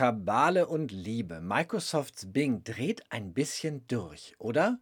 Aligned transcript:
Kabale 0.00 0.66
und 0.66 0.92
Liebe. 0.92 1.42
Microsofts 1.42 2.32
Bing 2.32 2.64
dreht 2.64 3.02
ein 3.10 3.34
bisschen 3.34 3.86
durch, 3.86 4.34
oder? 4.38 4.80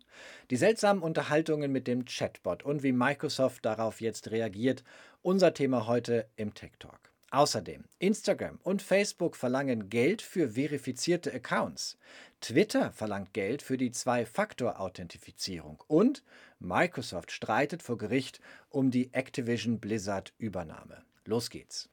Die 0.48 0.56
seltsamen 0.56 1.02
Unterhaltungen 1.02 1.72
mit 1.72 1.88
dem 1.88 2.04
Chatbot 2.04 2.62
und 2.62 2.84
wie 2.84 2.92
Microsoft 2.92 3.64
darauf 3.64 4.00
jetzt 4.00 4.30
reagiert, 4.30 4.84
unser 5.22 5.54
Thema 5.54 5.88
heute 5.88 6.28
im 6.36 6.54
Tech 6.54 6.70
Talk. 6.78 7.00
Außerdem, 7.32 7.82
Instagram 7.98 8.60
und 8.62 8.80
Facebook 8.80 9.34
verlangen 9.34 9.88
Geld 9.88 10.22
für 10.22 10.50
verifizierte 10.50 11.34
Accounts. 11.34 11.98
Twitter 12.40 12.92
verlangt 12.92 13.34
Geld 13.34 13.62
für 13.62 13.76
die 13.76 13.90
Zwei-Faktor-Authentifizierung. 13.90 15.82
Und 15.88 16.22
Microsoft 16.60 17.32
streitet 17.32 17.82
vor 17.82 17.98
Gericht 17.98 18.40
um 18.70 18.92
die 18.92 19.12
Activision 19.12 19.80
Blizzard-Übernahme. 19.80 21.02
Los 21.24 21.50
geht's. 21.50 21.90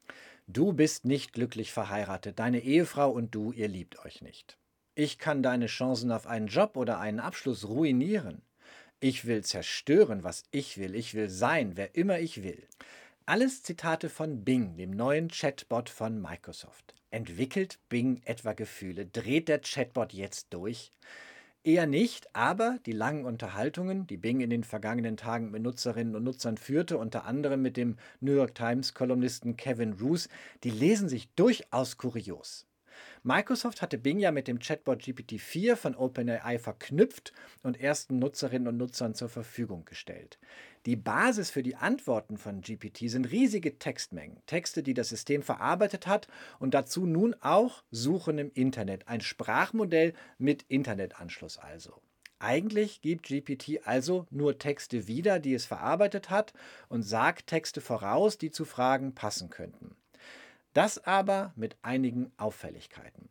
Du 0.47 0.73
bist 0.73 1.05
nicht 1.05 1.33
glücklich 1.33 1.71
verheiratet, 1.71 2.37
deine 2.37 2.59
Ehefrau 2.59 3.09
und 3.09 3.33
du, 3.33 3.51
ihr 3.51 3.67
liebt 3.67 4.05
euch 4.05 4.21
nicht. 4.21 4.59
Ich 4.93 5.17
kann 5.17 5.41
deine 5.41 5.65
Chancen 5.65 6.11
auf 6.11 6.27
einen 6.27 6.47
Job 6.47 6.77
oder 6.77 6.99
einen 6.99 7.19
Abschluss 7.19 7.67
ruinieren. 7.67 8.43
Ich 8.99 9.25
will 9.25 9.43
zerstören, 9.43 10.23
was 10.23 10.43
ich 10.51 10.77
will. 10.77 10.95
Ich 10.95 11.15
will 11.15 11.29
sein, 11.29 11.75
wer 11.75 11.95
immer 11.95 12.19
ich 12.19 12.43
will. 12.43 12.67
Alles 13.25 13.63
Zitate 13.63 14.07
von 14.07 14.45
Bing, 14.45 14.77
dem 14.77 14.91
neuen 14.91 15.29
Chatbot 15.29 15.89
von 15.89 16.21
Microsoft. 16.21 16.93
Entwickelt 17.09 17.79
Bing 17.89 18.21
etwa 18.25 18.53
Gefühle? 18.53 19.07
Dreht 19.07 19.47
der 19.47 19.61
Chatbot 19.61 20.13
jetzt 20.13 20.53
durch? 20.53 20.91
Eher 21.65 21.87
nicht, 21.87 22.27
aber 22.35 22.77
die 22.85 22.91
langen 22.91 23.25
Unterhaltungen, 23.25 24.05
die 24.05 24.17
Bing 24.17 24.39
in 24.39 24.51
den 24.51 24.63
vergangenen 24.63 25.17
Tagen 25.17 25.49
mit 25.49 25.63
Nutzerinnen 25.63 26.15
und 26.15 26.23
Nutzern 26.23 26.57
führte, 26.57 26.99
unter 26.99 27.25
anderem 27.25 27.63
mit 27.63 27.75
dem 27.75 27.97
New 28.19 28.33
York 28.33 28.53
Times-Kolumnisten 28.53 29.57
Kevin 29.57 29.93
Roos, 29.93 30.29
die 30.63 30.69
lesen 30.69 31.09
sich 31.09 31.33
durchaus 31.33 31.97
kurios. 31.97 32.67
Microsoft 33.27 33.81
hatte 33.81 33.97
Bing 33.97 34.19
ja 34.19 34.31
mit 34.31 34.47
dem 34.47 34.59
Chatbot 34.59 35.01
GPT-4 35.01 35.75
von 35.75 35.95
OpenAI 35.95 36.59
verknüpft 36.59 37.33
und 37.63 37.81
ersten 37.81 38.19
Nutzerinnen 38.19 38.67
und 38.67 38.77
Nutzern 38.77 39.15
zur 39.15 39.29
Verfügung 39.29 39.83
gestellt. 39.83 40.37
Die 40.85 40.95
Basis 40.95 41.49
für 41.49 41.63
die 41.63 41.75
Antworten 41.75 42.37
von 42.37 42.61
GPT 42.61 43.09
sind 43.09 43.31
riesige 43.31 43.79
Textmengen, 43.79 44.37
Texte, 44.45 44.83
die 44.83 44.93
das 44.93 45.09
System 45.09 45.41
verarbeitet 45.41 46.05
hat 46.05 46.27
und 46.59 46.75
dazu 46.75 47.07
nun 47.07 47.33
auch 47.41 47.83
Suchen 47.89 48.37
im 48.37 48.51
Internet, 48.53 49.07
ein 49.07 49.21
Sprachmodell 49.21 50.13
mit 50.37 50.61
Internetanschluss 50.67 51.57
also. 51.57 52.03
Eigentlich 52.37 53.01
gibt 53.01 53.25
GPT 53.25 53.87
also 53.87 54.27
nur 54.29 54.59
Texte 54.59 55.07
wieder, 55.07 55.39
die 55.39 55.55
es 55.55 55.65
verarbeitet 55.65 56.29
hat, 56.29 56.53
und 56.89 57.01
sagt 57.01 57.47
Texte 57.47 57.81
voraus, 57.81 58.37
die 58.37 58.51
zu 58.51 58.65
Fragen 58.65 59.15
passen 59.15 59.49
könnten. 59.49 59.95
Das 60.75 61.01
aber 61.05 61.53
mit 61.55 61.77
einigen 61.83 62.33
Auffälligkeiten. 62.35 63.29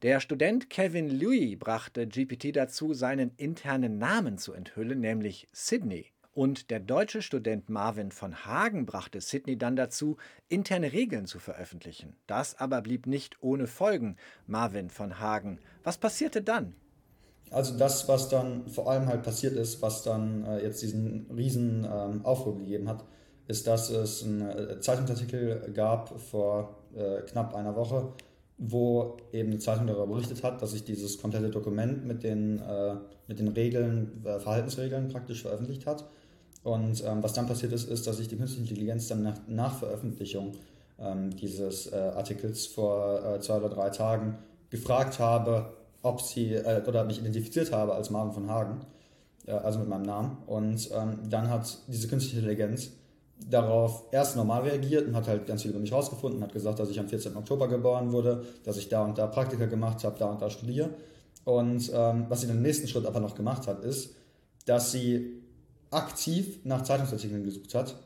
Der 0.00 0.20
Student 0.20 0.70
Kevin 0.70 1.20
Louis 1.20 1.58
brachte 1.58 2.06
GPT 2.06 2.56
dazu, 2.56 2.94
seinen 2.94 3.32
internen 3.36 3.98
Namen 3.98 4.38
zu 4.38 4.54
enthüllen, 4.54 4.98
nämlich 4.98 5.48
Sydney. 5.52 6.06
Und 6.32 6.70
der 6.70 6.80
deutsche 6.80 7.20
Student 7.20 7.68
Marvin 7.68 8.10
von 8.10 8.46
Hagen 8.46 8.86
brachte 8.86 9.20
Sydney 9.20 9.58
dann 9.58 9.76
dazu, 9.76 10.16
interne 10.48 10.94
Regeln 10.94 11.26
zu 11.26 11.38
veröffentlichen. 11.38 12.16
Das 12.26 12.58
aber 12.58 12.80
blieb 12.80 13.06
nicht 13.06 13.42
ohne 13.42 13.66
Folgen. 13.66 14.16
Marvin 14.46 14.88
von 14.88 15.18
Hagen, 15.18 15.58
was 15.84 15.98
passierte 15.98 16.40
dann? 16.40 16.74
Also 17.50 17.76
das, 17.76 18.08
was 18.08 18.30
dann 18.30 18.66
vor 18.66 18.90
allem 18.90 19.08
halt 19.08 19.22
passiert 19.24 19.56
ist, 19.56 19.82
was 19.82 20.04
dann 20.04 20.42
äh, 20.46 20.62
jetzt 20.62 20.80
diesen 20.80 21.30
riesen 21.30 21.84
ähm, 21.84 22.24
Aufruhr 22.24 22.56
gegeben 22.56 22.88
hat, 22.88 23.04
ist, 23.48 23.66
dass 23.66 23.90
es 23.90 24.22
einen 24.22 24.42
äh, 24.42 24.80
Zeitungsartikel 24.80 25.72
gab 25.74 26.20
vor 26.20 26.76
äh, 26.94 27.22
knapp 27.22 27.54
einer 27.54 27.74
Woche, 27.74 28.12
wo 28.58 29.16
eben 29.32 29.50
eine 29.50 29.58
Zeitung 29.58 29.86
darüber 29.86 30.06
berichtet 30.06 30.42
hat, 30.44 30.60
dass 30.60 30.72
sich 30.72 30.84
dieses 30.84 31.18
komplette 31.18 31.48
Dokument 31.48 32.06
mit 32.06 32.22
den, 32.22 32.58
äh, 32.60 32.96
mit 33.26 33.38
den 33.38 33.48
Regeln, 33.48 34.22
äh, 34.24 34.38
Verhaltensregeln 34.38 35.08
praktisch 35.08 35.42
veröffentlicht 35.42 35.86
hat. 35.86 36.04
Und 36.62 37.02
ähm, 37.06 37.22
was 37.22 37.32
dann 37.32 37.46
passiert 37.46 37.72
ist, 37.72 37.88
ist, 37.88 38.06
dass 38.06 38.20
ich 38.20 38.28
die 38.28 38.36
künstliche 38.36 38.68
Intelligenz 38.68 39.08
dann 39.08 39.22
nach, 39.22 39.38
nach 39.46 39.78
Veröffentlichung 39.78 40.52
ähm, 40.98 41.34
dieses 41.34 41.90
äh, 41.90 41.96
Artikels 41.96 42.66
vor 42.66 43.24
äh, 43.24 43.40
zwei 43.40 43.56
oder 43.56 43.70
drei 43.70 43.88
Tagen 43.88 44.36
gefragt 44.68 45.18
habe, 45.18 45.72
ob 46.02 46.20
sie 46.20 46.56
oder 46.86 47.04
mich 47.04 47.20
identifiziert 47.20 47.72
habe 47.72 47.94
als 47.94 48.10
Marvin 48.10 48.32
von 48.32 48.48
Hagen, 48.48 48.80
also 49.46 49.80
mit 49.80 49.88
meinem 49.88 50.02
Namen. 50.02 50.36
Und 50.46 50.90
ähm, 50.92 51.18
dann 51.28 51.48
hat 51.48 51.78
diese 51.88 52.06
künstliche 52.06 52.38
Intelligenz 52.38 52.92
darauf 53.46 54.04
erst 54.10 54.36
normal 54.36 54.62
reagiert 54.62 55.06
und 55.06 55.14
hat 55.14 55.28
halt 55.28 55.46
ganz 55.46 55.62
viel 55.62 55.70
über 55.70 55.80
mich 55.80 55.92
rausgefunden, 55.92 56.42
hat 56.42 56.52
gesagt, 56.52 56.78
dass 56.78 56.90
ich 56.90 56.98
am 56.98 57.08
14. 57.08 57.36
Oktober 57.36 57.68
geboren 57.68 58.12
wurde, 58.12 58.44
dass 58.64 58.76
ich 58.76 58.88
da 58.88 59.04
und 59.04 59.16
da 59.18 59.26
Praktika 59.26 59.66
gemacht 59.66 60.04
habe, 60.04 60.18
da 60.18 60.26
und 60.26 60.42
da 60.42 60.50
studiere. 60.50 60.90
Und 61.44 61.90
ähm, 61.94 62.26
was 62.28 62.42
sie 62.42 62.48
im 62.48 62.62
nächsten 62.62 62.88
Schritt 62.88 63.06
aber 63.06 63.20
noch 63.20 63.34
gemacht 63.34 63.66
hat, 63.66 63.84
ist, 63.84 64.14
dass 64.66 64.92
sie 64.92 65.42
aktiv 65.90 66.60
nach 66.64 66.82
Zeitungsartikeln 66.82 67.42
gesucht 67.42 67.74
hat, 67.74 67.96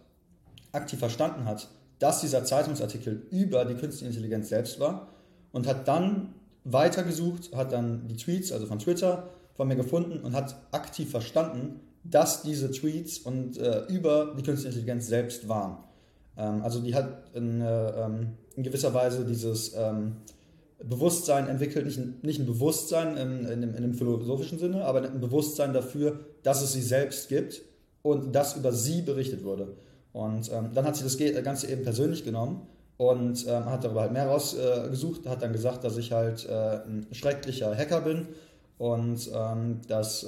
aktiv 0.70 0.98
verstanden 0.98 1.44
hat, 1.44 1.68
dass 1.98 2.20
dieser 2.20 2.44
Zeitungsartikel 2.44 3.26
über 3.30 3.64
die 3.64 3.74
künstliche 3.74 4.06
Intelligenz 4.06 4.48
selbst 4.48 4.78
war 4.80 5.08
und 5.52 5.66
hat 5.66 5.88
dann 5.88 6.34
weitergesucht, 6.64 7.54
hat 7.54 7.72
dann 7.72 8.06
die 8.08 8.16
Tweets, 8.16 8.52
also 8.52 8.66
von 8.66 8.78
Twitter, 8.78 9.28
von 9.54 9.68
mir 9.68 9.76
gefunden 9.76 10.20
und 10.20 10.34
hat 10.34 10.56
aktiv 10.72 11.10
verstanden, 11.10 11.80
dass 12.04 12.42
diese 12.42 12.70
Tweets 12.70 13.18
und 13.18 13.58
äh, 13.58 13.84
über 13.86 14.34
die 14.36 14.42
künstliche 14.42 14.78
Intelligenz 14.78 15.06
selbst 15.06 15.48
waren. 15.48 15.78
Ähm, 16.36 16.62
also 16.62 16.80
die 16.80 16.94
hat 16.94 17.34
in, 17.34 17.60
äh, 17.60 17.90
ähm, 17.90 18.28
in, 18.56 18.62
gewisser 18.62 18.92
Weise 18.94 19.24
dieses 19.24 19.74
ähm, 19.76 20.16
Bewusstsein 20.82 21.48
entwickelt, 21.48 21.86
nicht, 21.86 22.24
nicht 22.24 22.40
ein 22.40 22.46
Bewusstsein 22.46 23.16
in, 23.16 23.46
in, 23.46 23.62
in, 23.62 23.82
dem 23.82 23.94
philosophischen 23.94 24.58
Sinne, 24.58 24.84
aber 24.84 25.02
ein 25.02 25.20
Bewusstsein 25.20 25.72
dafür, 25.72 26.20
dass 26.42 26.62
es 26.62 26.72
sie 26.72 26.82
selbst 26.82 27.28
gibt 27.28 27.62
und 28.02 28.34
dass 28.34 28.56
über 28.56 28.72
sie 28.72 29.02
berichtet 29.02 29.44
wurde. 29.44 29.76
Und 30.12 30.50
ähm, 30.52 30.70
dann 30.74 30.84
hat 30.84 30.96
sie 30.96 31.04
das 31.04 31.16
Ganze 31.44 31.70
eben 31.70 31.84
persönlich 31.84 32.24
genommen 32.24 32.66
und 32.96 33.46
ähm, 33.46 33.66
hat 33.66 33.84
darüber 33.84 34.02
halt 34.02 34.12
mehr 34.12 34.26
rausgesucht, 34.26 35.24
äh, 35.24 35.28
hat 35.28 35.42
dann 35.42 35.52
gesagt, 35.52 35.84
dass 35.84 35.96
ich 35.96 36.12
halt 36.12 36.46
äh, 36.48 36.80
ein 36.84 37.06
schrecklicher 37.12 37.76
Hacker 37.76 38.00
bin 38.00 38.26
und 38.78 39.30
dass 39.86 40.26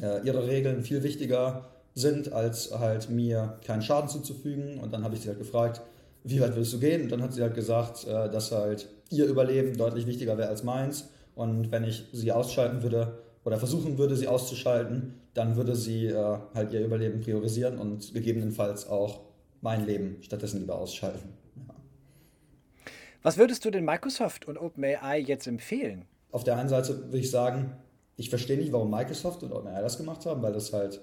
äh, 0.00 0.26
ihre 0.26 0.46
Regeln 0.46 0.82
viel 0.82 1.02
wichtiger 1.02 1.66
sind, 1.94 2.32
als 2.32 2.76
halt 2.78 3.10
mir 3.10 3.58
keinen 3.64 3.82
Schaden 3.82 4.08
zuzufügen. 4.08 4.78
Und 4.80 4.92
dann 4.92 5.04
habe 5.04 5.14
ich 5.14 5.22
sie 5.22 5.28
halt 5.28 5.38
gefragt, 5.38 5.80
wie 6.24 6.40
weit 6.40 6.56
willst 6.56 6.72
du 6.72 6.78
gehen? 6.78 7.02
Und 7.02 7.12
dann 7.12 7.22
hat 7.22 7.32
sie 7.32 7.42
halt 7.42 7.54
gesagt, 7.54 8.06
äh, 8.06 8.30
dass 8.30 8.52
halt 8.52 8.88
ihr 9.10 9.26
Überleben 9.26 9.76
deutlich 9.76 10.06
wichtiger 10.06 10.36
wäre 10.36 10.48
als 10.48 10.64
meins. 10.64 11.08
Und 11.34 11.70
wenn 11.70 11.84
ich 11.84 12.04
sie 12.12 12.32
ausschalten 12.32 12.82
würde, 12.82 13.18
oder 13.46 13.58
versuchen 13.58 13.96
würde, 13.96 14.16
sie 14.16 14.26
auszuschalten, 14.26 15.14
dann 15.32 15.54
würde 15.54 15.76
sie 15.76 16.06
äh, 16.06 16.38
halt 16.52 16.72
ihr 16.72 16.84
Überleben 16.84 17.20
priorisieren 17.20 17.78
und 17.78 18.12
gegebenenfalls 18.12 18.88
auch 18.88 19.20
mein 19.60 19.86
Leben 19.86 20.16
stattdessen 20.20 20.60
lieber 20.60 20.74
ausschalten. 20.74 21.32
Ja. 21.56 21.74
Was 23.22 23.38
würdest 23.38 23.64
du 23.64 23.70
denn 23.70 23.84
Microsoft 23.84 24.48
und 24.48 24.58
OpenAI 24.58 25.20
jetzt 25.20 25.46
empfehlen? 25.46 26.06
Auf 26.32 26.42
der 26.42 26.56
einen 26.56 26.68
Seite 26.68 27.04
würde 27.04 27.18
ich 27.18 27.30
sagen, 27.30 27.76
ich 28.16 28.30
verstehe 28.30 28.56
nicht, 28.56 28.72
warum 28.72 28.90
Microsoft 28.90 29.42
und 29.42 29.52
OpenAI 29.52 29.82
das 29.82 29.98
gemacht 29.98 30.24
haben, 30.26 30.42
weil 30.42 30.52
das 30.52 30.72
halt 30.72 31.00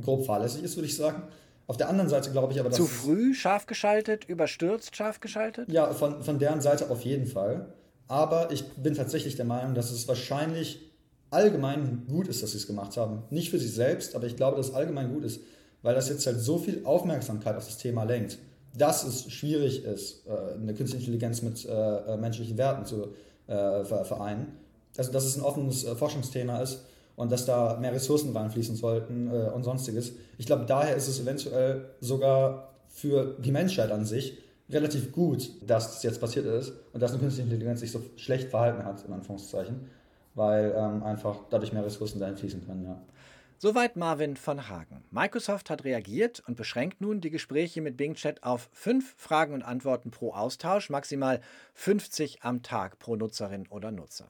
grob 0.00 0.26
fahrlässig 0.26 0.62
ist, 0.62 0.76
würde 0.76 0.86
ich 0.86 0.96
sagen. 0.96 1.22
Auf 1.66 1.76
der 1.76 1.88
anderen 1.88 2.10
Seite 2.10 2.30
glaube 2.30 2.52
ich 2.52 2.60
aber, 2.60 2.68
dass. 2.68 2.78
Zu 2.78 2.86
früh 2.86 3.34
scharf 3.34 3.66
geschaltet, 3.66 4.24
überstürzt 4.24 4.96
scharf 4.96 5.20
geschaltet? 5.20 5.70
Ja, 5.70 5.92
von, 5.92 6.22
von 6.22 6.38
deren 6.38 6.60
Seite 6.60 6.90
auf 6.90 7.02
jeden 7.02 7.26
Fall. 7.26 7.72
Aber 8.08 8.50
ich 8.50 8.66
bin 8.72 8.94
tatsächlich 8.94 9.36
der 9.36 9.44
Meinung, 9.44 9.74
dass 9.74 9.92
es 9.92 10.08
wahrscheinlich 10.08 10.90
allgemein 11.30 12.06
gut 12.08 12.26
ist, 12.26 12.42
dass 12.42 12.52
sie 12.52 12.56
es 12.56 12.66
gemacht 12.66 12.96
haben. 12.96 13.22
Nicht 13.30 13.50
für 13.50 13.58
sich 13.58 13.72
selbst, 13.72 14.16
aber 14.16 14.26
ich 14.26 14.34
glaube, 14.34 14.56
dass 14.56 14.70
es 14.70 14.74
allgemein 14.74 15.12
gut 15.12 15.22
ist, 15.22 15.40
weil 15.82 15.94
das 15.94 16.08
jetzt 16.08 16.26
halt 16.26 16.40
so 16.40 16.58
viel 16.58 16.84
Aufmerksamkeit 16.84 17.56
auf 17.56 17.66
das 17.66 17.78
Thema 17.78 18.02
lenkt, 18.02 18.38
dass 18.76 19.04
es 19.04 19.30
schwierig 19.30 19.84
ist, 19.84 20.26
äh, 20.26 20.54
eine 20.54 20.74
künstliche 20.74 21.06
Intelligenz 21.06 21.42
mit 21.42 21.64
äh, 21.64 21.70
äh, 21.70 22.16
menschlichen 22.16 22.58
Werten 22.58 22.84
zu 22.84 23.14
vereinen. 23.46 24.46
Also, 24.96 25.12
dass 25.12 25.24
es 25.24 25.36
ein 25.36 25.42
offenes 25.42 25.84
Forschungsthema 25.84 26.60
ist 26.60 26.84
und 27.16 27.30
dass 27.30 27.46
da 27.46 27.76
mehr 27.80 27.92
Ressourcen 27.92 28.36
reinfließen 28.36 28.76
sollten 28.76 29.30
und 29.30 29.62
sonstiges. 29.62 30.12
Ich 30.38 30.46
glaube, 30.46 30.64
daher 30.66 30.96
ist 30.96 31.06
es 31.06 31.20
eventuell 31.20 31.90
sogar 32.00 32.72
für 32.88 33.36
die 33.38 33.52
Menschheit 33.52 33.92
an 33.92 34.04
sich 34.04 34.38
relativ 34.68 35.12
gut, 35.12 35.50
dass 35.66 35.92
das 35.92 36.02
jetzt 36.02 36.20
passiert 36.20 36.46
ist 36.46 36.72
und 36.92 37.00
dass 37.00 37.12
eine 37.12 37.20
künstliche 37.20 37.48
Intelligenz 37.48 37.80
sich 37.80 37.92
so 37.92 38.02
schlecht 38.16 38.50
verhalten 38.50 38.84
hat, 38.84 39.04
in 39.06 39.12
Anführungszeichen 39.12 39.86
weil 40.34 40.74
ähm, 40.76 41.02
einfach 41.02 41.44
dadurch 41.50 41.72
mehr 41.72 41.84
Ressourcen 41.84 42.20
dahin 42.20 42.36
fließen 42.36 42.64
können. 42.66 42.84
Ja. 42.84 43.00
Soweit 43.58 43.96
Marvin 43.96 44.36
von 44.36 44.68
Hagen. 44.68 45.04
Microsoft 45.10 45.68
hat 45.68 45.84
reagiert 45.84 46.42
und 46.46 46.56
beschränkt 46.56 47.00
nun 47.00 47.20
die 47.20 47.30
Gespräche 47.30 47.82
mit 47.82 47.96
Bing 47.96 48.14
Chat 48.14 48.42
auf 48.42 48.70
fünf 48.72 49.14
Fragen 49.18 49.52
und 49.52 49.62
Antworten 49.62 50.10
pro 50.10 50.32
Austausch, 50.32 50.88
maximal 50.88 51.40
50 51.74 52.42
am 52.42 52.62
Tag 52.62 52.98
pro 52.98 53.16
Nutzerin 53.16 53.66
oder 53.68 53.90
Nutzer. 53.90 54.28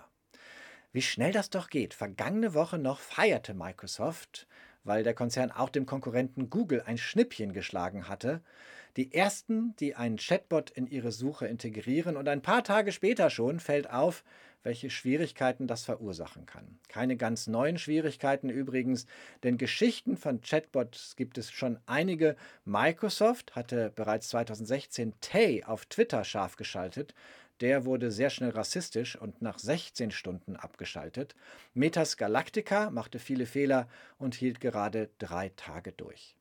Wie 0.92 1.02
schnell 1.02 1.32
das 1.32 1.50
doch 1.50 1.70
geht. 1.70 1.94
Vergangene 1.94 2.52
Woche 2.52 2.76
noch 2.76 2.98
feierte 2.98 3.54
Microsoft, 3.54 4.48
weil 4.82 5.04
der 5.04 5.14
Konzern 5.14 5.52
auch 5.52 5.68
dem 5.68 5.86
Konkurrenten 5.86 6.50
Google 6.50 6.82
ein 6.84 6.98
Schnippchen 6.98 7.52
geschlagen 7.52 8.08
hatte. 8.08 8.42
Die 8.96 9.14
ersten, 9.14 9.76
die 9.76 9.94
einen 9.94 10.16
Chatbot 10.16 10.70
in 10.70 10.88
ihre 10.88 11.12
Suche 11.12 11.46
integrieren 11.46 12.16
und 12.16 12.26
ein 12.28 12.42
paar 12.42 12.64
Tage 12.64 12.90
später 12.90 13.30
schon 13.30 13.60
fällt 13.60 13.88
auf, 13.88 14.24
welche 14.64 14.90
Schwierigkeiten 14.90 15.68
das 15.68 15.84
verursachen 15.84 16.44
kann. 16.44 16.80
Keine 16.88 17.16
ganz 17.16 17.46
neuen 17.46 17.78
Schwierigkeiten 17.78 18.50
übrigens, 18.50 19.06
denn 19.44 19.58
Geschichten 19.58 20.16
von 20.16 20.40
Chatbots 20.40 21.14
gibt 21.14 21.38
es 21.38 21.52
schon 21.52 21.78
einige. 21.86 22.36
Microsoft 22.64 23.54
hatte 23.54 23.92
bereits 23.94 24.28
2016 24.30 25.14
Tay 25.20 25.62
auf 25.64 25.86
Twitter 25.86 26.24
scharf 26.24 26.56
geschaltet. 26.56 27.14
Der 27.60 27.84
wurde 27.84 28.10
sehr 28.10 28.30
schnell 28.30 28.50
rassistisch 28.50 29.16
und 29.16 29.42
nach 29.42 29.58
16 29.58 30.10
Stunden 30.10 30.56
abgeschaltet. 30.56 31.34
Metas 31.74 32.16
Galactica 32.16 32.90
machte 32.90 33.18
viele 33.18 33.46
Fehler 33.46 33.88
und 34.18 34.34
hielt 34.34 34.60
gerade 34.60 35.10
drei 35.18 35.50
Tage 35.56 35.92
durch. 35.92 36.36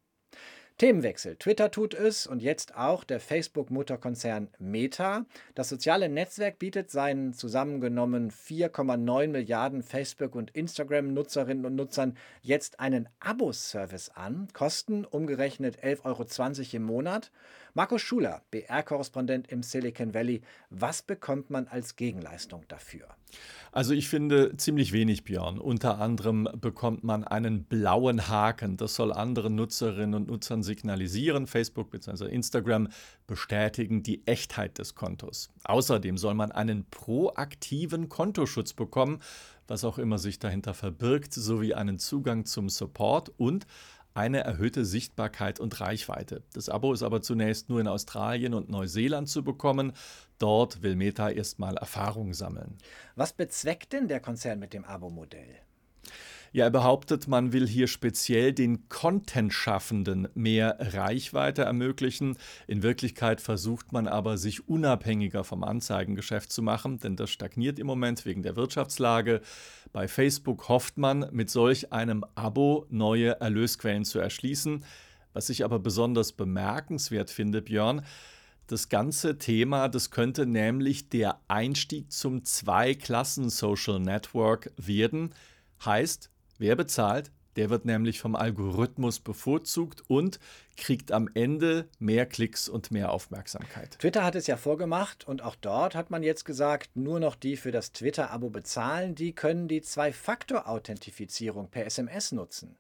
Themenwechsel. 0.80 1.36
Twitter 1.36 1.72
tut 1.72 1.94
es 1.94 2.26
und 2.26 2.42
jetzt 2.42 2.74
auch 2.74 3.04
der 3.04 3.20
Facebook-Mutterkonzern 3.20 4.48
Meta. 4.60 5.26
Das 5.54 5.68
soziale 5.68 6.08
Netzwerk 6.08 6.58
bietet 6.58 6.90
seinen 6.90 7.34
zusammengenommen 7.34 8.32
4,9 8.32 9.28
Milliarden 9.28 9.84
Facebook- 9.84 10.36
und 10.36 10.52
Instagram-Nutzerinnen 10.52 11.66
und 11.66 11.76
Nutzern 11.76 12.16
jetzt 12.42 12.80
einen 12.80 13.10
Abo-Service 13.20 14.12
an. 14.12 14.48
Kosten 14.54 15.04
umgerechnet 15.04 15.84
11,20 15.84 16.06
Euro 16.06 16.78
im 16.78 16.84
Monat. 16.84 17.32
Markus 17.74 18.02
Schuler, 18.02 18.42
BR-Korrespondent 18.52 19.52
im 19.52 19.62
Silicon 19.62 20.14
Valley. 20.14 20.42
Was 20.70 21.02
bekommt 21.02 21.50
man 21.50 21.68
als 21.68 21.96
Gegenleistung 21.96 22.64
dafür? 22.68 23.08
Also 23.72 23.94
ich 23.94 24.10
finde 24.10 24.58
ziemlich 24.58 24.92
wenig, 24.92 25.24
Björn. 25.24 25.60
Unter 25.60 26.00
anderem 26.00 26.50
bekommt 26.60 27.04
man 27.04 27.24
einen 27.24 27.64
blauen 27.66 28.28
Haken. 28.28 28.78
Das 28.78 28.96
soll 28.96 29.14
anderen 29.14 29.54
Nutzerinnen 29.54 30.16
und 30.16 30.28
Nutzern 30.28 30.64
signalisieren. 30.64 31.46
Facebook 31.46 31.92
bzw. 31.92 32.26
Instagram 32.26 32.88
bestätigen 33.28 34.02
die 34.02 34.26
Echtheit 34.26 34.80
des 34.80 34.96
Kontos. 34.96 35.52
Außerdem 35.64 36.18
soll 36.18 36.34
man 36.34 36.52
einen 36.52 36.86
proaktiven 36.90 38.10
Kontoschutz 38.10 38.74
bekommen, 38.74 39.20
was 39.68 39.84
auch 39.84 40.00
immer 40.00 40.18
sich 40.18 40.40
dahinter 40.40 40.74
verbirgt, 40.74 41.34
sowie 41.34 41.76
einen 41.76 42.00
Zugang 42.00 42.46
zum 42.46 42.70
Support 42.70 43.32
und 43.38 43.68
eine 44.14 44.40
erhöhte 44.40 44.86
Sichtbarkeit 44.86 45.60
und 45.60 45.80
Reichweite. 45.80 46.44
Das 46.54 46.70
Abo 46.70 46.94
ist 46.94 47.04
aber 47.04 47.22
zunächst 47.22 47.70
nur 47.70 47.80
in 47.80 47.88
Australien 47.88 48.54
und 48.54 48.70
Neuseeland 48.70 49.30
zu 49.30 49.44
bekommen. 49.44 49.94
Dort 50.38 50.82
will 50.82 50.96
Meta 50.96 51.30
erstmal 51.30 51.78
Erfahrung 51.78 52.34
sammeln. 52.34 52.78
Was 53.16 53.34
bezweckt 53.34 53.94
denn 53.94 54.08
der 54.08 54.20
Konzern 54.20 54.60
mit 54.60 54.74
dem 54.74 54.86
Abo-Modell? 54.86 55.56
Ja, 56.52 56.66
er 56.66 56.72
behauptet, 56.72 57.28
man 57.28 57.54
will 57.54 57.68
hier 57.68 57.88
speziell 57.88 58.54
den 58.54 58.90
Content-Schaffenden 58.90 60.28
mehr 60.34 60.78
Reichweite 60.80 61.62
ermöglichen. 61.62 62.38
In 62.66 62.82
Wirklichkeit 62.82 63.40
versucht 63.40 63.92
man 63.92 64.08
aber, 64.08 64.38
sich 64.38 64.68
unabhängiger 64.68 65.44
vom 65.44 65.64
Anzeigengeschäft 65.64 66.52
zu 66.52 66.64
machen, 66.64 66.98
denn 67.00 67.16
das 67.16 67.30
stagniert 67.30 67.78
im 67.78 67.86
Moment 67.86 68.26
wegen 68.26 68.42
der 68.42 68.56
Wirtschaftslage. 68.56 69.42
Bei 69.94 70.08
Facebook 70.08 70.70
hofft 70.70 70.98
man, 70.98 71.28
mit 71.32 71.52
solch 71.52 71.94
einem 71.94 72.26
Abo 72.34 72.88
neue 72.90 73.40
Erlösquellen 73.40 74.06
zu 74.06 74.18
erschließen. 74.18 74.84
Was 75.34 75.50
ich 75.50 75.64
aber 75.64 75.78
besonders 75.78 76.32
bemerkenswert 76.32 77.30
finde, 77.30 77.62
Björn, 77.62 78.04
das 78.66 78.90
ganze 78.90 79.38
Thema, 79.38 79.88
das 79.88 80.12
könnte 80.12 80.46
nämlich 80.46 81.10
der 81.10 81.40
Einstieg 81.48 82.12
zum 82.12 82.44
Zwei-Klassen-Social 82.44 84.00
Network 84.00 84.72
werden. 84.78 85.34
Heißt, 85.84 86.30
Wer 86.60 86.76
bezahlt, 86.76 87.32
der 87.56 87.70
wird 87.70 87.86
nämlich 87.86 88.20
vom 88.20 88.36
Algorithmus 88.36 89.22
bevorzugt 89.22 90.04
und 90.08 90.40
kriegt 90.76 91.14
am 91.14 91.30
Ende 91.34 91.88
mehr 92.00 92.26
Klicks 92.26 92.68
und 92.68 92.92
mehr 92.92 93.14
Aufmerksamkeit. 93.14 93.98
Twitter 93.98 94.26
hat 94.26 94.36
es 94.36 94.46
ja 94.46 94.58
vorgemacht 94.58 95.26
und 95.26 95.42
auch 95.42 95.56
dort 95.56 95.96
hat 95.96 96.12
man 96.12 96.22
jetzt 96.22 96.44
gesagt, 96.44 96.98
nur 96.98 97.22
noch 97.22 97.36
die 97.36 97.56
für 97.56 97.72
das 97.72 97.94
Twitter-Abo 97.94 98.50
bezahlen, 98.50 99.16
die 99.16 99.34
können 99.34 99.70
die 99.70 99.82
Zwei-Faktor-Authentifizierung 99.82 101.70
per 101.70 101.86
SMS 101.86 102.34
nutzen. 102.34 102.76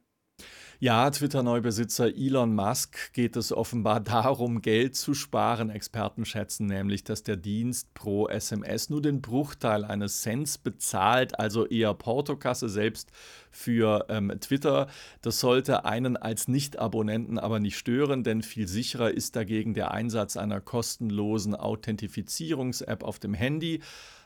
Ja, 0.81 1.10
Twitter-Neubesitzer 1.10 2.16
Elon 2.16 2.56
Musk 2.56 3.12
geht 3.12 3.36
es 3.36 3.52
offenbar 3.52 4.00
darum, 4.00 4.62
Geld 4.62 4.96
zu 4.96 5.14
sparen. 5.14 5.70
Experten 5.70 6.24
schätzen 6.24 6.68
nämlich, 6.68 7.04
dass 7.04 7.22
der 7.22 7.36
Dienst 7.36 7.94
pro 7.94 8.30
SMS 8.30 8.90
nur 8.90 9.02
den 9.02 9.22
Bruchteil 9.22 9.84
eines 9.84 10.22
Cents 10.22 10.58
bezahlt, 10.58 11.38
also 11.38 11.66
eher 11.66 11.94
Portokasse 11.94 12.70
selbst 12.70 13.12
für 13.52 14.06
ähm, 14.08 14.31
Twitter. 14.40 14.88
Das 15.22 15.42
sollte 15.42 15.84
einen 15.84 16.16
als 16.16 16.48
Nicht-Abonnenten 16.48 17.40
aber 17.40 17.60
nicht 17.60 17.78
stören, 17.78 18.24
denn 18.24 18.42
viel 18.42 18.70
sicherer 18.70 19.12
ist 19.12 19.36
dagegen 19.36 19.74
der 19.74 19.92
Einsatz 19.92 20.38
einer 20.38 20.62
kostenlosen 20.62 21.56
Authentifizierungs-App 21.56 23.04
auf 23.04 23.20
dem 23.20 23.34
Handy. 23.34 23.81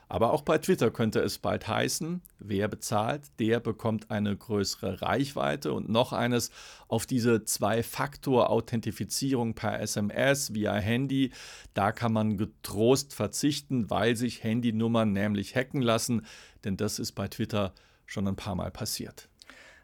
Aber 0.08 0.32
auch 0.32 0.42
bei 0.42 0.58
Twitter 0.58 0.90
könnte 0.90 1.20
es 1.20 1.38
bald 1.38 1.66
heißen, 1.66 2.20
wer 2.38 2.68
bezahlt, 2.68 3.22
der 3.38 3.60
bekommt 3.60 4.10
eine 4.10 4.36
größere 4.36 5.00
Reichweite 5.02 5.72
und 5.72 5.88
noch 5.88 6.12
eines 6.12 6.50
auf 6.88 7.06
diese 7.06 7.44
Zwei-Faktor-Authentifizierung 7.44 9.54
per 9.54 9.80
SMS 9.80 10.52
via 10.54 10.74
Handy. 10.74 11.32
Da 11.72 11.92
kann 11.92 12.12
man 12.12 12.36
getrost 12.36 13.14
verzichten, 13.14 13.88
weil 13.90 14.16
sich 14.16 14.44
Handynummern 14.44 15.12
nämlich 15.12 15.56
hacken 15.56 15.82
lassen, 15.82 16.26
denn 16.64 16.76
das 16.76 16.98
ist 16.98 17.12
bei 17.12 17.28
Twitter 17.28 17.72
schon 18.06 18.28
ein 18.28 18.36
paar 18.36 18.54
Mal 18.54 18.70
passiert. 18.70 19.28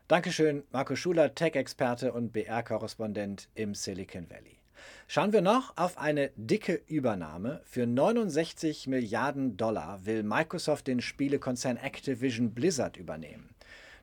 Dankeschön, 0.09 0.65
Marco 0.73 0.97
Schuler, 0.97 1.35
Tech-Experte 1.35 2.13
und 2.13 2.33
BR-Korrespondent 2.33 3.49
im 3.55 3.75
Silicon 3.75 4.29
Valley. 4.29 4.60
Schauen 5.09 5.33
wir 5.33 5.41
noch 5.41 5.77
auf 5.77 5.99
eine 5.99 6.31
dicke 6.37 6.81
Übernahme. 6.87 7.61
Für 7.65 7.87
69 7.87 8.87
Milliarden 8.87 9.57
Dollar 9.57 10.07
will 10.07 10.23
Microsoft 10.23 10.87
den 10.87 11.01
Spielekonzern 11.01 11.77
Activision 11.77 12.55
Blizzard 12.55 12.97
übernehmen. 12.97 13.51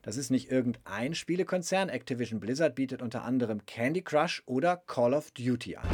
Das 0.02 0.16
ist 0.16 0.30
nicht 0.30 0.50
irgendein 0.50 1.14
Spielekonzern. 1.14 1.88
Activision 1.88 2.40
Blizzard 2.40 2.74
bietet 2.74 3.02
unter 3.02 3.24
anderem 3.24 3.66
Candy 3.66 4.02
Crush 4.02 4.42
oder 4.46 4.76
Call 4.76 5.14
of 5.14 5.30
Duty 5.32 5.76
an. 5.76 5.88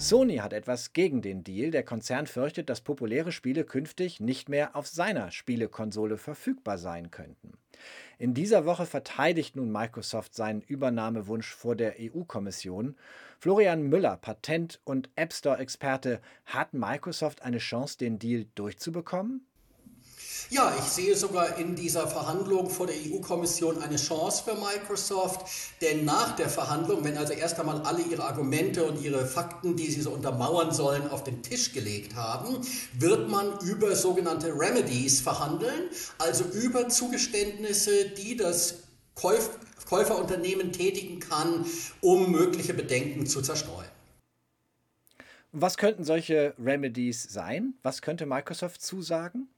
Sony 0.00 0.36
hat 0.36 0.54
etwas 0.54 0.94
gegen 0.94 1.20
den 1.20 1.44
Deal. 1.44 1.70
Der 1.70 1.82
Konzern 1.82 2.26
fürchtet, 2.26 2.70
dass 2.70 2.80
populäre 2.80 3.32
Spiele 3.32 3.64
künftig 3.64 4.18
nicht 4.18 4.48
mehr 4.48 4.74
auf 4.74 4.86
seiner 4.86 5.30
Spielekonsole 5.30 6.16
verfügbar 6.16 6.78
sein 6.78 7.10
könnten. 7.10 7.59
In 8.20 8.34
dieser 8.34 8.66
Woche 8.66 8.84
verteidigt 8.84 9.56
nun 9.56 9.72
Microsoft 9.72 10.34
seinen 10.34 10.60
Übernahmewunsch 10.60 11.54
vor 11.54 11.74
der 11.74 11.94
EU-Kommission. 11.98 12.94
Florian 13.38 13.84
Müller, 13.84 14.18
Patent- 14.18 14.78
und 14.84 15.08
App 15.16 15.32
Store-Experte, 15.32 16.20
hat 16.44 16.74
Microsoft 16.74 17.40
eine 17.40 17.56
Chance, 17.56 17.96
den 17.96 18.18
Deal 18.18 18.44
durchzubekommen? 18.56 19.46
Ja, 20.48 20.74
ich 20.78 20.84
sehe 20.84 21.14
sogar 21.14 21.58
in 21.58 21.76
dieser 21.76 22.06
Verhandlung 22.06 22.70
vor 22.70 22.86
der 22.86 22.96
EU-Kommission 22.96 23.82
eine 23.82 23.96
Chance 23.96 24.42
für 24.44 24.54
Microsoft, 24.54 25.46
denn 25.80 26.04
nach 26.04 26.34
der 26.36 26.48
Verhandlung, 26.48 27.04
wenn 27.04 27.18
also 27.18 27.32
erst 27.32 27.60
einmal 27.60 27.82
alle 27.82 28.02
ihre 28.02 28.24
Argumente 28.24 28.84
und 28.84 29.02
ihre 29.02 29.26
Fakten, 29.26 29.76
die 29.76 29.90
sie 29.90 30.00
so 30.00 30.10
untermauern 30.10 30.72
sollen, 30.72 31.08
auf 31.10 31.24
den 31.24 31.42
Tisch 31.42 31.72
gelegt 31.72 32.14
haben, 32.14 32.56
wird 32.98 33.28
man 33.28 33.58
über 33.60 33.94
sogenannte 33.94 34.48
Remedies 34.48 35.20
verhandeln, 35.20 35.90
also 36.18 36.44
über 36.44 36.88
Zugeständnisse, 36.88 38.10
die 38.10 38.36
das 38.36 38.76
Käuf 39.14 39.50
Käuferunternehmen 39.90 40.70
tätigen 40.70 41.18
kann, 41.18 41.66
um 42.00 42.30
mögliche 42.30 42.74
Bedenken 42.74 43.26
zu 43.26 43.42
zerstreuen. 43.42 43.88
Was 45.50 45.76
könnten 45.76 46.04
solche 46.04 46.54
Remedies 46.58 47.24
sein? 47.24 47.74
Was 47.82 48.00
könnte 48.00 48.24
Microsoft 48.24 48.82
zusagen? 48.82 49.48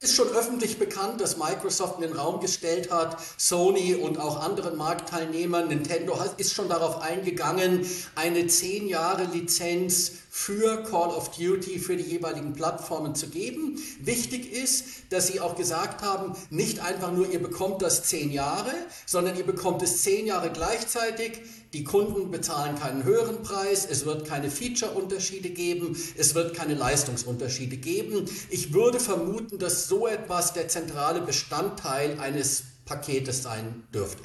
Ist 0.00 0.14
schon 0.14 0.28
öffentlich 0.28 0.78
bekannt, 0.78 1.22
dass 1.22 1.38
Microsoft 1.38 1.96
in 1.96 2.02
den 2.02 2.12
Raum 2.12 2.40
gestellt 2.40 2.90
hat, 2.90 3.16
Sony 3.38 3.94
und 3.94 4.18
auch 4.18 4.42
anderen 4.42 4.76
Marktteilnehmern, 4.76 5.68
Nintendo 5.68 6.18
ist 6.36 6.52
schon 6.52 6.68
darauf 6.68 7.00
eingegangen, 7.00 7.88
eine 8.14 8.46
10 8.46 8.88
Jahre 8.88 9.24
Lizenz 9.24 10.12
für 10.28 10.82
Call 10.82 11.08
of 11.08 11.30
Duty 11.30 11.78
für 11.78 11.96
die 11.96 12.02
jeweiligen 12.02 12.52
Plattformen 12.52 13.14
zu 13.14 13.28
geben. 13.28 13.82
Wichtig 13.98 14.52
ist, 14.52 14.84
dass 15.08 15.28
sie 15.28 15.40
auch 15.40 15.56
gesagt 15.56 16.02
haben, 16.02 16.36
nicht 16.50 16.80
einfach 16.80 17.10
nur 17.10 17.30
ihr 17.30 17.42
bekommt 17.42 17.80
das 17.80 18.02
10 18.02 18.32
Jahre, 18.32 18.72
sondern 19.06 19.38
ihr 19.38 19.46
bekommt 19.46 19.80
es 19.82 20.02
10 20.02 20.26
Jahre 20.26 20.50
gleichzeitig 20.50 21.40
die 21.76 21.84
Kunden 21.84 22.30
bezahlen 22.30 22.78
keinen 22.78 23.04
höheren 23.04 23.42
Preis, 23.42 23.84
es 23.84 24.06
wird 24.06 24.26
keine 24.26 24.50
Feature-Unterschiede 24.50 25.50
geben, 25.50 25.94
es 26.16 26.34
wird 26.34 26.54
keine 26.54 26.72
Leistungsunterschiede 26.72 27.76
geben. 27.76 28.24
Ich 28.48 28.72
würde 28.72 28.98
vermuten, 28.98 29.58
dass 29.58 29.86
so 29.86 30.06
etwas 30.06 30.54
der 30.54 30.68
zentrale 30.68 31.20
Bestandteil 31.20 32.18
eines 32.18 32.64
Paketes 32.86 33.42
sein 33.42 33.84
dürfte. 33.92 34.22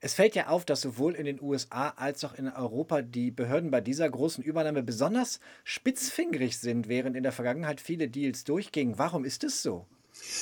Es 0.00 0.14
fällt 0.14 0.34
ja 0.34 0.48
auf, 0.48 0.64
dass 0.64 0.80
sowohl 0.80 1.14
in 1.14 1.26
den 1.26 1.40
USA 1.40 1.90
als 1.90 2.24
auch 2.24 2.34
in 2.34 2.48
Europa 2.48 3.02
die 3.02 3.30
Behörden 3.30 3.70
bei 3.70 3.80
dieser 3.80 4.10
großen 4.10 4.42
Übernahme 4.42 4.82
besonders 4.82 5.38
spitzfingerig 5.62 6.58
sind, 6.58 6.88
während 6.88 7.16
in 7.16 7.22
der 7.22 7.30
Vergangenheit 7.30 7.80
viele 7.80 8.08
Deals 8.08 8.42
durchgingen. 8.42 8.98
Warum 8.98 9.24
ist 9.24 9.44
es 9.44 9.62
so? 9.62 9.86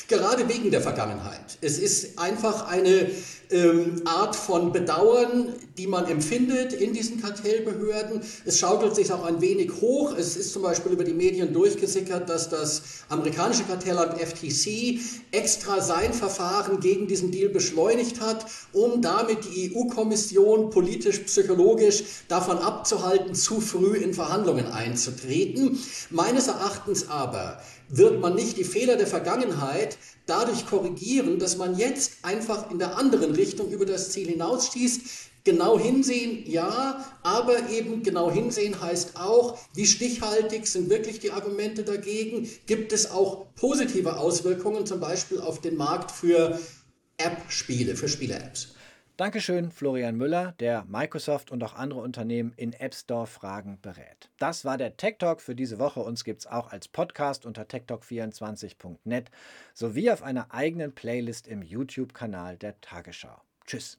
Gerade 0.09 0.49
wegen 0.49 0.71
der 0.71 0.81
Vergangenheit. 0.81 1.59
Es 1.61 1.79
ist 1.79 2.19
einfach 2.19 2.69
eine 2.69 3.11
ähm, 3.51 4.03
Art 4.05 4.35
von 4.35 4.73
Bedauern, 4.73 5.55
die 5.79 5.87
man 5.87 6.07
empfindet 6.07 6.73
in 6.73 6.93
diesen 6.93 7.21
Kartellbehörden. 7.21 8.21
Es 8.45 8.59
schaukelt 8.59 8.95
sich 8.95 9.13
auch 9.13 9.25
ein 9.25 9.41
wenig 9.41 9.71
hoch. 9.81 10.15
Es 10.17 10.37
ist 10.37 10.53
zum 10.53 10.63
Beispiel 10.63 10.93
über 10.93 11.05
die 11.05 11.13
Medien 11.13 11.53
durchgesickert, 11.53 12.29
dass 12.29 12.49
das 12.49 12.83
amerikanische 13.09 13.65
Kartellamt 13.65 14.21
FTC 14.21 15.01
extra 15.31 15.81
sein 15.81 16.13
Verfahren 16.13 16.81
gegen 16.81 17.07
diesen 17.07 17.31
Deal 17.31 17.49
beschleunigt 17.49 18.21
hat, 18.21 18.47
um 18.73 19.03
damit 19.03 19.39
die 19.45 19.75
EU-Kommission 19.75 20.71
politisch, 20.71 21.21
psychologisch 21.21 22.03
davon 22.29 22.59
abzuhalten, 22.59 23.35
zu 23.35 23.61
früh 23.61 23.97
in 23.97 24.15
Verhandlungen 24.15 24.67
einzutreten. 24.67 25.79
Meines 26.11 26.49
Erachtens 26.49 27.09
aber 27.09 27.61
wird 27.89 28.21
man 28.21 28.35
nicht 28.35 28.57
die 28.57 28.65
Fehler 28.65 28.97
der 28.97 29.07
Vergangenheit 29.67 29.99
dadurch 30.27 30.67
korrigieren, 30.67 31.39
dass 31.39 31.57
man 31.57 31.79
jetzt 31.79 32.13
einfach 32.23 32.71
in 32.71 32.79
der 32.79 32.97
anderen 32.97 33.33
Richtung 33.33 33.71
über 33.71 33.87
das 33.87 34.11
Ziel 34.11 34.29
hinausschießt. 34.29 35.01
Genau 35.45 35.79
hinsehen, 35.79 36.43
ja, 36.51 37.05
aber 37.23 37.71
eben 37.71 38.03
genau 38.03 38.33
hinsehen 38.33 38.81
heißt 38.81 39.15
auch, 39.15 39.57
wie 39.75 39.87
stichhaltig 39.87 40.67
sind 40.67 40.91
wirklich 40.91 41.21
die 41.21 41.31
Argumente 41.31 41.85
dagegen? 41.85 42.51
Gibt 42.67 42.93
es 42.93 43.13
auch 43.13 43.55
positive 43.55 44.17
Auswirkungen, 44.17 44.87
zum 44.87 44.99
Beispiel 44.99 45.41
auf 45.41 45.61
den 45.61 45.77
Markt 45.77 46.11
für 46.11 46.59
App-Spiele, 47.19 47.95
für 47.95 48.09
Spiele-Apps? 48.09 48.75
Dankeschön, 49.17 49.71
Florian 49.73 50.17
Müller, 50.17 50.53
der 50.61 50.85
Microsoft 50.85 51.51
und 51.51 51.65
auch 51.65 51.73
andere 51.73 52.01
Unternehmen 52.01 52.53
in 52.59 52.75
App 52.75 52.95
Store 52.95 53.27
Fragen 53.27 53.79
berät. 53.81 54.29
Das 54.39 54.67
war 54.67 54.77
der 54.77 54.99
Tech 54.99 55.17
Talk 55.19 55.41
für 55.41 55.55
diese 55.55 55.79
Woche. 55.79 56.01
Uns 56.01 56.23
gibt 56.23 56.41
es 56.41 56.47
auch 56.47 56.71
als 56.71 56.87
Podcast 56.87 57.47
unter 57.47 57.63
techtalk24.net 57.63 59.31
sowie 59.73 60.11
auf 60.11 60.23
einer 60.23 60.53
eigenen 60.53 60.95
Playlist 60.95 61.49
im 61.49 61.63
YouTube-Kanal 61.63 62.59
der 62.59 62.79
Tagesschau. 62.83 63.41
Tschüss. 63.65 63.99